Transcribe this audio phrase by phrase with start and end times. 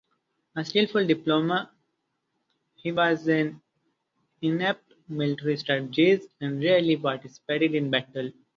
[0.55, 1.69] A skillful diplomat,
[2.73, 3.61] he was an
[4.41, 8.31] inept military strategist and rarely participated in battle.